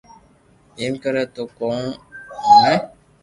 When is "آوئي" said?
2.53-2.75